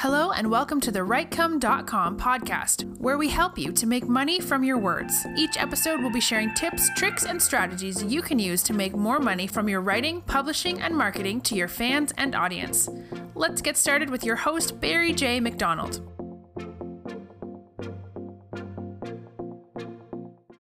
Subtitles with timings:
[0.00, 4.64] Hello, and welcome to the Writecome.com podcast, where we help you to make money from
[4.64, 5.26] your words.
[5.36, 9.18] Each episode will be sharing tips, tricks, and strategies you can use to make more
[9.18, 12.88] money from your writing, publishing, and marketing to your fans and audience.
[13.34, 15.38] Let's get started with your host, Barry J.
[15.38, 16.00] McDonald.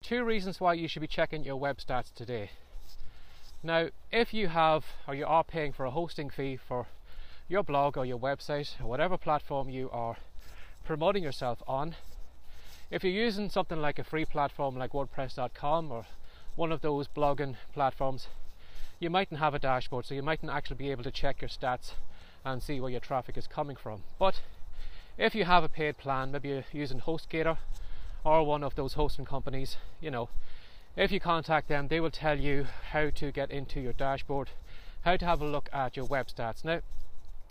[0.00, 2.52] Two reasons why you should be checking your web stats today.
[3.62, 6.86] Now, if you have or you are paying for a hosting fee for
[7.48, 10.16] your blog or your website or whatever platform you are
[10.84, 11.94] promoting yourself on,
[12.90, 16.06] if you're using something like a free platform like WordPress.com or
[16.56, 18.28] one of those blogging platforms,
[18.98, 21.92] you mightn't have a dashboard, so you mightn't actually be able to check your stats
[22.44, 24.02] and see where your traffic is coming from.
[24.18, 24.40] But
[25.16, 27.58] if you have a paid plan, maybe you're using HostGator
[28.24, 30.28] or one of those hosting companies, you know,
[30.96, 34.50] if you contact them, they will tell you how to get into your dashboard,
[35.02, 36.64] how to have a look at your web stats.
[36.64, 36.80] Now,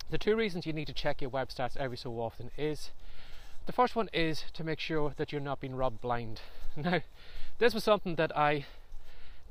[0.09, 2.91] the two reasons you need to check your web stats every so often is
[3.65, 6.41] the first one is to make sure that you're not being robbed blind.
[6.77, 7.01] Now,
[7.57, 8.65] this was something that I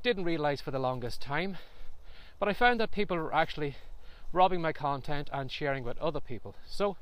[0.01, 1.57] didn't realize for the longest time,
[2.39, 3.75] but I found that people were actually
[4.31, 6.55] robbing my content and sharing with other people.
[6.67, 6.97] So,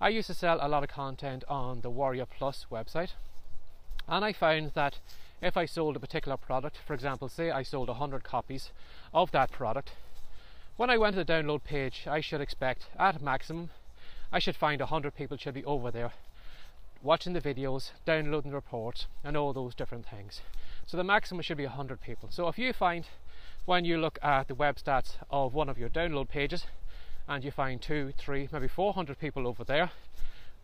[0.00, 3.10] I used to sell a lot of content on the Warrior Plus website,
[4.08, 4.98] and I found that
[5.40, 8.70] if I sold a particular product, for example, say I sold 100 copies
[9.12, 9.92] of that product,
[10.78, 13.70] when I went to the download page, I should expect at maximum,
[14.30, 16.12] I should find 100 people should be over there
[17.02, 20.40] watching the videos, downloading the reports, and all those different things.
[20.86, 22.28] So the maximum should be 100 people.
[22.30, 23.06] So if you find
[23.66, 26.66] when you look at the web stats of one of your download pages
[27.26, 29.90] and you find two, three, maybe 400 people over there,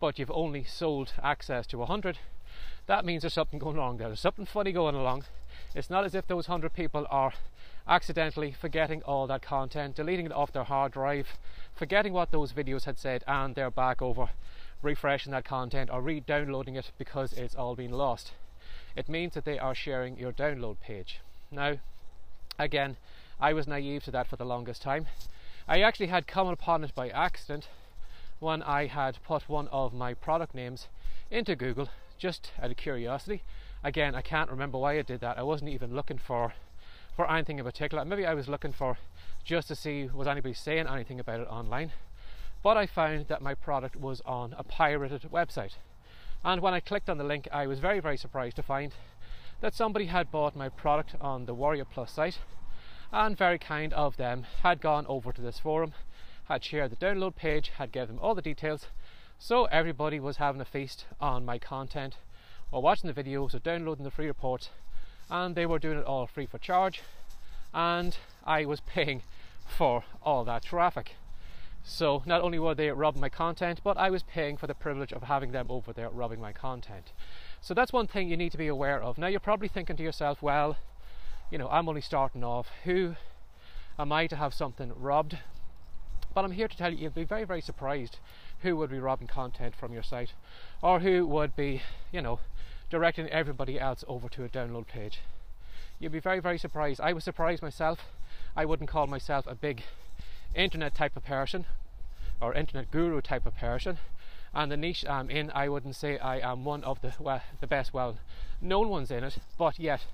[0.04, 2.18] but you've only sold access to 100,
[2.84, 4.08] that means there's something going wrong there.
[4.08, 5.24] There's something funny going along.
[5.74, 7.32] It's not as if those 100 people are
[7.88, 11.38] accidentally forgetting all that content, deleting it off their hard drive,
[11.74, 14.28] forgetting what those videos had said, and they're back over
[14.82, 18.32] refreshing that content or re downloading it because it's all been lost.
[18.94, 21.20] It means that they are sharing your download page.
[21.50, 21.78] Now,
[22.58, 22.98] again,
[23.40, 25.06] I was naive to that for the longest time.
[25.66, 27.68] I actually had come upon it by accident
[28.40, 30.88] when I had put one of my product names
[31.30, 33.42] into Google just out of curiosity.
[33.82, 35.38] Again, I can't remember why I did that.
[35.38, 36.54] I wasn't even looking for
[37.16, 38.04] for anything in particular.
[38.04, 38.98] Maybe I was looking for
[39.44, 41.92] just to see was anybody saying anything about it online.
[42.62, 45.74] But I found that my product was on a pirated website.
[46.42, 48.92] And when I clicked on the link, I was very, very surprised to find
[49.60, 52.38] that somebody had bought my product on the Warrior Plus site
[53.12, 55.94] and very kind of them had gone over to this forum,
[56.44, 58.86] had shared the download page, had given them all the details.
[59.38, 62.16] So everybody was having a feast on my content
[62.70, 64.70] or watching the videos or downloading the free reports
[65.30, 67.02] and they were doing it all free for charge
[67.72, 69.22] and I was paying
[69.66, 71.16] for all that traffic.
[71.82, 75.12] So not only were they robbing my content, but I was paying for the privilege
[75.12, 77.12] of having them over there robbing my content.
[77.60, 79.18] So that's one thing you need to be aware of.
[79.18, 80.78] Now you're probably thinking to yourself, well,
[81.50, 82.70] you know, I'm only starting off.
[82.84, 83.16] Who
[83.98, 85.38] am I to have something robbed?
[86.34, 88.18] But I'm here to tell you, you'd be very, very surprised
[88.62, 90.32] who would be robbing content from your site
[90.82, 92.40] or who would be, you know,
[92.90, 95.20] directing everybody else over to a download page.
[96.00, 97.00] You'd be very, very surprised.
[97.00, 98.00] I was surprised myself.
[98.56, 99.84] I wouldn't call myself a big
[100.54, 101.66] internet type of person
[102.40, 103.98] or internet guru type of person.
[104.52, 107.66] And the niche I'm in, I wouldn't say I am one of the well, the
[107.66, 108.18] best well
[108.60, 110.06] known ones in it, but yet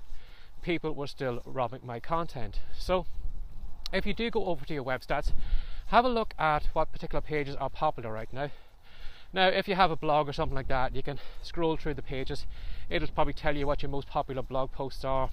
[0.61, 2.59] people were still robbing my content.
[2.77, 3.05] So
[3.91, 5.31] if you do go over to your web stats,
[5.91, 8.49] have a look at what particular pages are popular right now
[9.33, 12.01] now, if you have a blog or something like that, you can scroll through the
[12.01, 12.45] pages.
[12.89, 15.29] It'll probably tell you what your most popular blog posts are.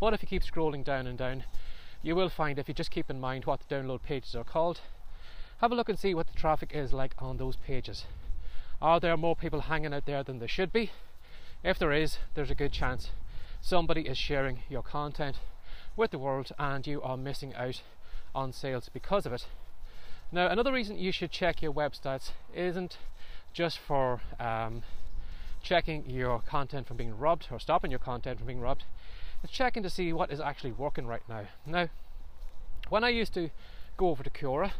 [0.00, 1.44] But if you keep scrolling down and down,
[2.02, 4.80] you will find if you just keep in mind what the download pages are called,
[5.58, 8.06] have a look and see what the traffic is like on those pages.
[8.80, 10.90] Are there more people hanging out there than there should be?
[11.62, 13.10] If there is, there's a good chance
[13.60, 15.36] somebody is sharing your content
[15.96, 17.82] with the world and you are missing out
[18.34, 19.46] on sales because of it.
[20.32, 22.98] Now, another reason you should check your web stats isn't
[23.52, 24.82] just for um,
[25.62, 28.84] checking your content from being robbed or stopping your content from being robbed.
[29.42, 31.44] It's checking to see what is actually working right now.
[31.66, 31.88] Now,
[32.88, 33.50] when I used to
[33.96, 34.72] go over to Quora,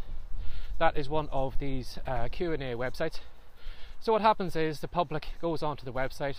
[0.78, 3.20] that is one of these uh, Q&A websites.
[4.00, 6.37] So what happens is the public goes onto the website,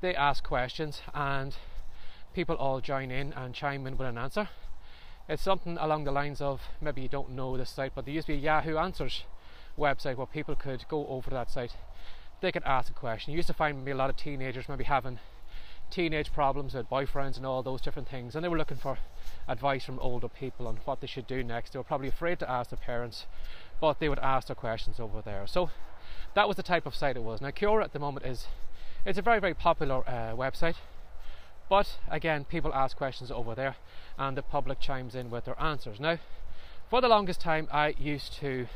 [0.00, 1.54] they ask questions, and
[2.34, 4.48] people all join in and chime in with an answer.
[5.28, 8.26] It's something along the lines of maybe you don't know this site, but there used
[8.28, 9.24] to be a Yahoo Answers
[9.78, 11.76] website where people could go over that site.
[12.40, 13.32] They could ask a question.
[13.32, 15.18] You used to find maybe a lot of teenagers maybe having
[15.90, 18.98] teenage problems with boyfriends and all those different things, and they were looking for
[19.46, 21.72] advice from older people on what they should do next.
[21.72, 23.26] They were probably afraid to ask their parents
[23.80, 25.46] but they would ask their questions over there.
[25.46, 25.70] So
[26.34, 27.40] that was the type of site it was.
[27.40, 28.46] Now Quora at the moment is
[29.04, 30.76] it's a very very popular uh, website,
[31.68, 33.76] but again people ask questions over there,
[34.18, 36.00] and the public chimes in with their answers.
[36.00, 36.18] Now,
[36.90, 38.66] for the longest time, I used to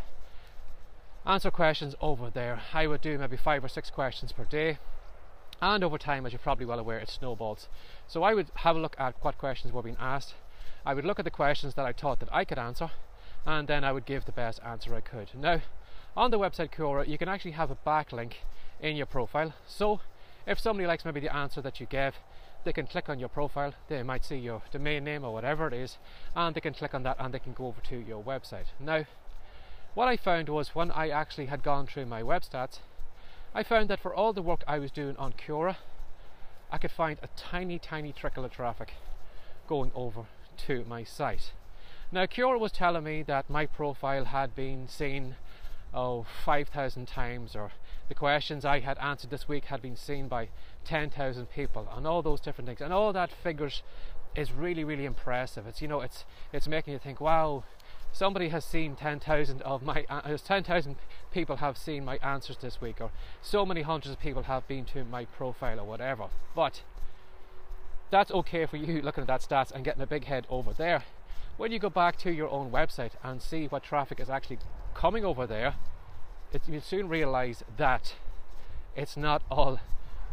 [1.24, 2.60] answer questions over there.
[2.74, 4.78] I would do maybe five or six questions per day.
[5.62, 7.68] And over time, as you're probably well aware, it snowballs.
[8.08, 10.34] So I would have a look at what questions were being asked.
[10.84, 12.90] I would look at the questions that I thought that I could answer,
[13.46, 15.28] and then I would give the best answer I could.
[15.34, 15.60] Now,
[16.16, 18.32] on the website Quora, you can actually have a backlink
[18.80, 19.54] in your profile.
[19.66, 20.00] So
[20.46, 22.14] if somebody likes maybe the answer that you gave,
[22.64, 25.72] they can click on your profile, they might see your domain name or whatever it
[25.72, 25.98] is,
[26.34, 28.66] and they can click on that and they can go over to your website.
[28.78, 29.04] Now,
[29.94, 32.78] what I found was when I actually had gone through my web stats,
[33.54, 35.76] I found that for all the work I was doing on Quora,
[36.70, 38.94] I could find a tiny, tiny trickle of traffic
[39.68, 40.24] going over
[40.66, 41.52] to my site.
[42.10, 45.36] Now, Quora was telling me that my profile had been seen
[45.94, 47.72] oh 5,000 times, or
[48.12, 50.50] the questions I had answered this week had been seen by
[50.84, 53.82] 10,000 people, and all those different things, and all that figures
[54.36, 55.66] is really, really impressive.
[55.66, 57.64] It's you know, it's it's making you think, wow,
[58.12, 60.96] somebody has seen 10,000 of my uh, 10,000
[61.32, 63.10] people have seen my answers this week or
[63.40, 66.82] so many hundreds of people have been to my profile or whatever but
[68.10, 71.04] that's okay for you looking at that stats and getting a big head over there
[71.56, 74.58] when you go back to your own website and see what traffic is actually
[74.94, 75.76] coming over there
[76.52, 78.14] it, you'll soon realize that
[78.96, 79.80] it's not all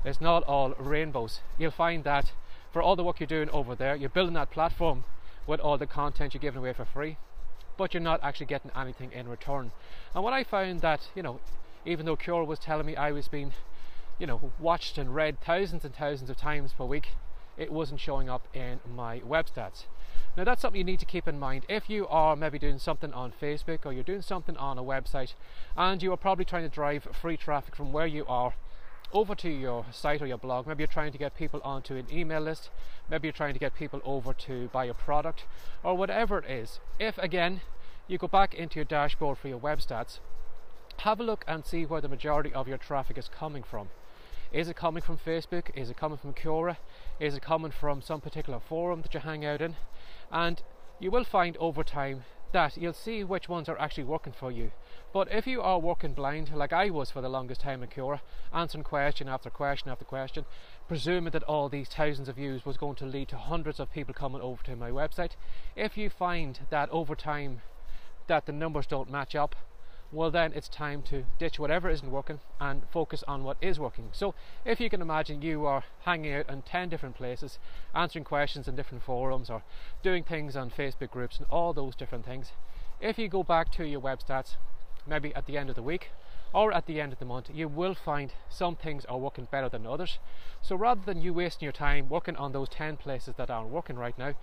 [0.05, 2.31] it's not all rainbows you'll find that
[2.71, 5.03] for all the work you're doing over there you're building that platform
[5.47, 7.17] with all the content you're giving away for free
[7.79, 9.71] but you're not actually getting anything in return.
[10.13, 11.39] And what I found that, you know,
[11.85, 13.53] even though Quora was telling me I was being,
[14.19, 17.11] you know, watched and read thousands and thousands of times per week,
[17.59, 19.83] it wasn't showing up in my web stats.
[20.37, 21.65] Now that's something you need to keep in mind.
[21.67, 25.33] If you are maybe doing something on Facebook or you're doing something on a website
[25.75, 28.53] and you are probably trying to drive free traffic from where you are
[29.11, 30.67] over to your site or your blog.
[30.67, 32.69] Maybe you're trying to get people onto an email list.
[33.09, 35.43] Maybe you're trying to get people over to buy a product
[35.83, 36.79] or whatever it is.
[36.99, 37.61] If again
[38.07, 40.19] you go back into your dashboard for your web stats,
[40.99, 43.89] have a look and see where the majority of your traffic is coming from.
[44.51, 45.69] Is it coming from Facebook?
[45.75, 46.77] Is it coming from Quora?
[47.19, 49.75] Is it coming from some particular forum that you hang out in?
[50.31, 50.63] And
[50.99, 54.71] you will find over time that you'll see which ones are actually working for you.
[55.13, 58.21] But if you are working blind, like I was for the longest time in Quora,
[58.51, 60.45] answering question after question after question,
[60.87, 64.15] presuming that all these thousands of views was going to lead to hundreds of people
[64.15, 65.33] coming over to my website,
[65.75, 67.61] if you find that over time
[68.25, 69.55] that the numbers don't match up,
[70.11, 74.09] well then it's time to ditch whatever isn't working and focus on what is working.
[74.11, 74.33] So
[74.65, 77.59] if you can imagine you are hanging out in 10 different places,
[77.93, 79.61] answering questions in different forums or
[80.01, 82.51] doing things on Facebook groups and all those different things,
[82.99, 84.55] if you go back to your web stats
[85.05, 86.09] maybe at the end of the week
[86.53, 89.69] or at the end of the month, you will find some things are working better
[89.69, 90.17] than others.
[90.61, 93.97] So rather than you wasting your time working on those 10 places that aren't working
[93.97, 94.33] right now,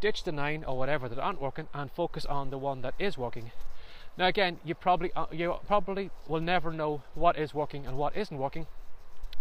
[0.00, 3.18] ditch the 9 or whatever that aren't working and focus on the one that is
[3.18, 3.52] working.
[4.18, 8.16] Now again, you probably uh, you probably will never know what is working and what
[8.16, 8.66] isn't working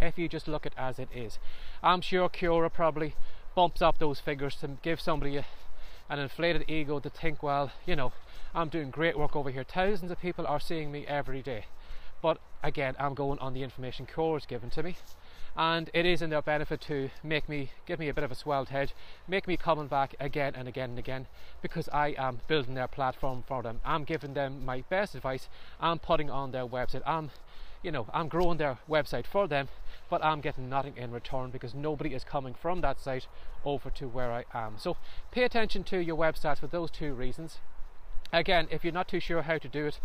[0.02, 1.40] if you just look at it as it is.
[1.84, 3.16] I'm sure Quora probably
[3.54, 5.46] bumps up those figures to give somebody a,
[6.10, 8.14] an inflated ego to think, well, you know,
[8.56, 9.64] I'm doing great work over here.
[9.64, 11.66] Thousands of people are seeing me every day.
[12.22, 14.96] But again, I'm going on the information Quora is given to me.
[15.56, 18.36] And it is in their benefit to make me, give me a bit of a
[18.36, 18.94] swelled head,
[19.28, 21.28] make me coming back again and again and again
[21.62, 23.82] because I am building their platform for them.
[23.84, 25.50] I'm giving them my best advice.
[25.80, 27.02] I'm putting on their website.
[27.06, 27.32] I'm,
[27.84, 29.68] you know, I'm growing their website for them,
[30.10, 33.28] but I'm getting nothing in return because nobody is coming from that site
[33.66, 34.76] over to where I am.
[34.78, 34.96] So
[35.32, 37.60] pay attention to your websites for those two reasons.
[38.32, 40.00] Again, if you're not too sure how to do it,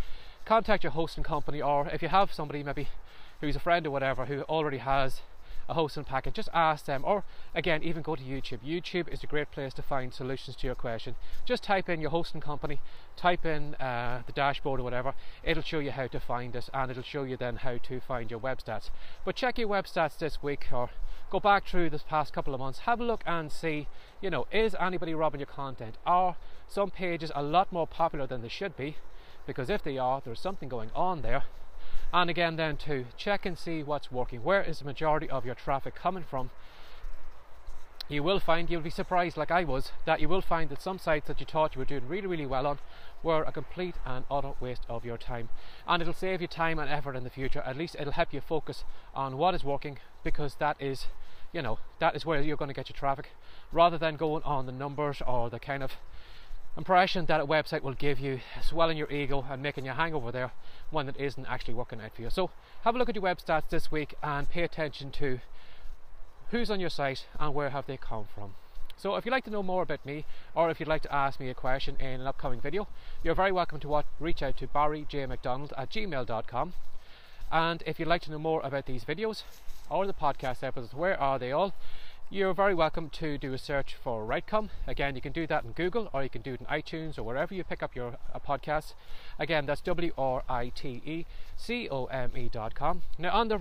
[0.45, 2.89] contact your hosting company, or if you have somebody maybe
[3.41, 5.21] who's a friend or whatever who already has
[5.69, 8.61] a hosting package, just ask them, or again, even go to YouTube.
[8.65, 11.17] YouTube is a great place to find solutions to your question.
[11.45, 12.81] Just type in your hosting company,
[13.17, 16.91] type in uh, the dashboard or whatever, it'll show you how to find it, and
[16.91, 18.91] it'll show you then how to find your web stats.
[19.25, 20.91] But check your web stats this week, or
[21.31, 23.89] go back through this past couple of months, have a look and see,
[24.21, 25.97] you know, is anybody robbing your content?
[26.07, 26.37] Are
[26.69, 28.97] some pages a lot more popular than they should be?
[29.47, 31.45] Because if they are, there's something going on there
[32.13, 34.43] and again then to check and see what's working.
[34.43, 36.51] Where is the majority of your traffic coming from?
[38.09, 40.99] You will find you'll be surprised like I was that you will find that some
[40.99, 42.79] sites that you thought you were doing really really well on
[43.23, 45.49] were a complete and utter waste of your time.
[45.89, 47.63] And it'll save you time and effort in the future.
[47.67, 51.07] At least it'll help you focus on what is working because that is
[51.53, 53.31] you know that is where you're going to get your traffic
[53.73, 55.93] rather than going on the numbers or the kind of
[56.77, 60.31] impression that a website will give you, swelling your ego and making you hang over
[60.31, 60.53] there
[60.91, 62.31] one that isn't actually working out for you.
[62.31, 62.51] So
[62.83, 65.41] have a look at your web stats this week and pay attention to
[66.51, 68.55] who's on your site and where have they come from.
[68.97, 71.39] So if you'd like to know more about me or if you'd like to ask
[71.39, 72.89] me a question in an upcoming video,
[73.23, 76.73] you're very welcome to reach out to barryjmcdonald at gmail.com.
[77.53, 79.43] And if you'd like to know more about these videos
[79.91, 81.75] or the podcast episodes, where are they all?
[82.29, 84.71] You're very welcome to do a search for Writecome.
[84.85, 87.23] Again, you can do that in Google or you can do it in iTunes or
[87.23, 88.95] wherever you pick up your uh, podcasts.
[89.39, 91.25] Again, that's W R I T E
[91.57, 93.03] C O M E dot com.
[93.17, 93.61] Now, on the,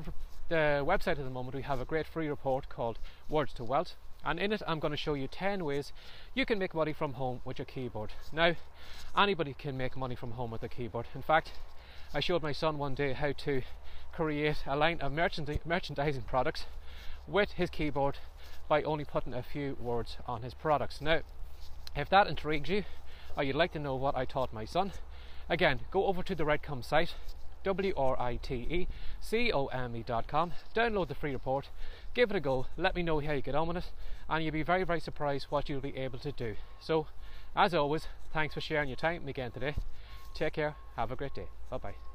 [0.49, 2.97] the website at the moment, we have a great free report called
[3.29, 3.93] Words to Wealth.
[4.25, 5.93] And in it, I'm going to show you 10 ways
[6.33, 8.13] you can make money from home with your keyboard.
[8.33, 8.55] Now,
[9.15, 11.05] anybody can make money from home with a keyboard.
[11.13, 11.51] In fact,
[12.15, 13.61] I showed my son one day how to
[14.11, 16.65] create a line of merchandising products
[17.27, 18.17] with his keyboard
[18.67, 21.01] by only putting a few words on his products.
[21.01, 21.21] Now,
[21.95, 22.83] if that intrigues you,
[23.37, 24.93] or you'd like to know what I taught my son,
[25.49, 27.13] again, go over to the Writecome site,
[27.63, 28.87] W R I T E
[29.19, 31.69] C O M E dot com, download the free report,
[32.13, 33.91] give it a go, let me know how you get on with it,
[34.29, 36.55] and you'll be very, very surprised what you'll be able to do.
[36.79, 37.07] So,
[37.55, 39.75] as always, thanks for sharing your time again today.
[40.35, 41.47] Take care, have a great day.
[41.69, 42.14] Bye bye.